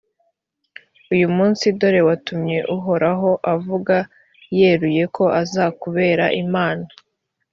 uyu 1.13 1.27
munsi, 1.35 1.65
dore 1.79 2.01
watumye 2.07 2.59
uhoraho 2.75 3.31
avuga 3.55 3.95
yeruye 4.57 5.03
ko 5.15 5.23
azakubera 5.41 6.25
imana, 6.43 6.87